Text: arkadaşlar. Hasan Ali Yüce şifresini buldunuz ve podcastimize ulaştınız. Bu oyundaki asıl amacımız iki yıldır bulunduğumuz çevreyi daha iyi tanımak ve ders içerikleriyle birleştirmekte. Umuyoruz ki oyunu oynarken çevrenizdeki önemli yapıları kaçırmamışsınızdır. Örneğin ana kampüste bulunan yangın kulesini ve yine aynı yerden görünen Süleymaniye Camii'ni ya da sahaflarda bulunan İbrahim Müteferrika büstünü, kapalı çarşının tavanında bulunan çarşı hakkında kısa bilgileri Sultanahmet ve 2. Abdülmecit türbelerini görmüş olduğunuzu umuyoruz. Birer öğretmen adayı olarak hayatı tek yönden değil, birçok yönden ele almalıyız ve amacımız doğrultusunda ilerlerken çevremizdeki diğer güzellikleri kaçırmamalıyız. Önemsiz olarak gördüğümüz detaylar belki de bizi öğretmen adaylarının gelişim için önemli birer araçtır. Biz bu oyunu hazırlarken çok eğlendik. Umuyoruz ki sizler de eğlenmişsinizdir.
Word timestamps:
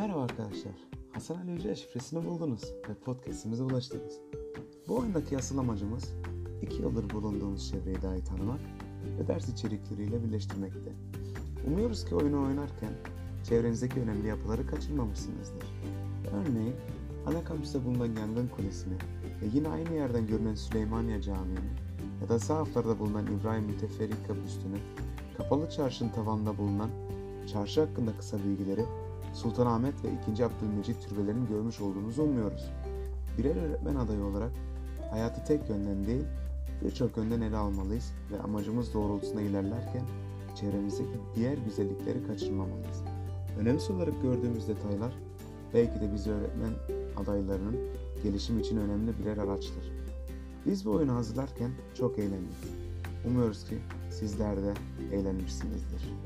arkadaşlar. 0.00 0.72
Hasan 1.12 1.36
Ali 1.36 1.50
Yüce 1.50 1.76
şifresini 1.76 2.24
buldunuz 2.24 2.64
ve 2.88 2.94
podcastimize 2.94 3.62
ulaştınız. 3.62 4.20
Bu 4.88 4.98
oyundaki 4.98 5.38
asıl 5.38 5.58
amacımız 5.58 6.14
iki 6.62 6.82
yıldır 6.82 7.10
bulunduğumuz 7.10 7.70
çevreyi 7.70 8.02
daha 8.02 8.16
iyi 8.16 8.24
tanımak 8.24 8.60
ve 9.18 9.28
ders 9.28 9.48
içerikleriyle 9.48 10.24
birleştirmekte. 10.24 10.92
Umuyoruz 11.66 12.04
ki 12.04 12.14
oyunu 12.14 12.42
oynarken 12.42 12.92
çevrenizdeki 13.48 14.00
önemli 14.00 14.28
yapıları 14.28 14.66
kaçırmamışsınızdır. 14.66 15.66
Örneğin 16.34 16.74
ana 17.26 17.44
kampüste 17.44 17.84
bulunan 17.84 18.20
yangın 18.20 18.48
kulesini 18.48 18.94
ve 19.42 19.46
yine 19.54 19.68
aynı 19.68 19.94
yerden 19.94 20.26
görünen 20.26 20.54
Süleymaniye 20.54 21.22
Camii'ni 21.22 21.70
ya 22.22 22.28
da 22.28 22.38
sahaflarda 22.38 22.98
bulunan 22.98 23.26
İbrahim 23.26 23.64
Müteferrika 23.64 24.36
büstünü, 24.44 24.78
kapalı 25.36 25.70
çarşının 25.70 26.08
tavanında 26.08 26.58
bulunan 26.58 26.90
çarşı 27.52 27.80
hakkında 27.80 28.16
kısa 28.18 28.38
bilgileri 28.38 28.84
Sultanahmet 29.34 29.94
ve 30.04 30.08
2. 30.32 30.44
Abdülmecit 30.44 31.08
türbelerini 31.08 31.48
görmüş 31.48 31.80
olduğunuzu 31.80 32.22
umuyoruz. 32.22 32.70
Birer 33.38 33.56
öğretmen 33.56 33.96
adayı 33.96 34.24
olarak 34.24 34.52
hayatı 35.10 35.44
tek 35.44 35.70
yönden 35.70 36.06
değil, 36.06 36.24
birçok 36.84 37.16
yönden 37.16 37.40
ele 37.40 37.56
almalıyız 37.56 38.12
ve 38.32 38.40
amacımız 38.40 38.94
doğrultusunda 38.94 39.40
ilerlerken 39.40 40.02
çevremizdeki 40.54 41.18
diğer 41.34 41.58
güzellikleri 41.58 42.26
kaçırmamalıyız. 42.26 43.02
Önemsiz 43.58 43.90
olarak 43.90 44.22
gördüğümüz 44.22 44.68
detaylar 44.68 45.12
belki 45.74 46.00
de 46.00 46.14
bizi 46.14 46.30
öğretmen 46.30 46.72
adaylarının 47.16 47.76
gelişim 48.22 48.60
için 48.60 48.76
önemli 48.76 49.18
birer 49.18 49.36
araçtır. 49.36 49.92
Biz 50.66 50.86
bu 50.86 50.90
oyunu 50.90 51.14
hazırlarken 51.14 51.70
çok 51.94 52.18
eğlendik. 52.18 52.56
Umuyoruz 53.26 53.64
ki 53.64 53.78
sizler 54.10 54.56
de 54.56 54.74
eğlenmişsinizdir. 55.12 56.21